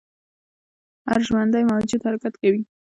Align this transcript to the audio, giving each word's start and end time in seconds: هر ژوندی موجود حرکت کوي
هر 1.07 1.19
ژوندی 1.27 1.63
موجود 1.71 2.01
حرکت 2.07 2.33
کوي 2.41 2.61